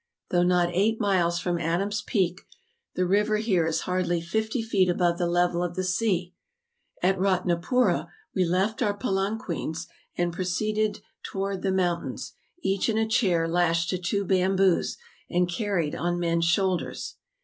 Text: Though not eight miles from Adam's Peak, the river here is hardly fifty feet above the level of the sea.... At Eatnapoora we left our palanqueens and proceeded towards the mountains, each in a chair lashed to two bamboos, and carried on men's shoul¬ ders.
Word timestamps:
Though 0.31 0.41
not 0.41 0.71
eight 0.73 0.99
miles 0.99 1.37
from 1.39 1.59
Adam's 1.59 2.01
Peak, 2.01 2.41
the 2.95 3.05
river 3.05 3.37
here 3.37 3.67
is 3.67 3.81
hardly 3.81 4.19
fifty 4.19 4.63
feet 4.63 4.89
above 4.89 5.19
the 5.19 5.27
level 5.27 5.61
of 5.61 5.75
the 5.75 5.83
sea.... 5.83 6.33
At 7.03 7.17
Eatnapoora 7.19 8.07
we 8.33 8.43
left 8.43 8.81
our 8.81 8.97
palanqueens 8.97 9.85
and 10.17 10.33
proceeded 10.33 11.01
towards 11.21 11.61
the 11.61 11.71
mountains, 11.71 12.33
each 12.63 12.89
in 12.89 12.97
a 12.97 13.07
chair 13.07 13.47
lashed 13.47 13.91
to 13.91 13.99
two 13.99 14.25
bamboos, 14.25 14.97
and 15.29 15.47
carried 15.47 15.93
on 15.93 16.19
men's 16.19 16.47
shoul¬ 16.47 16.79
ders. 16.79 17.17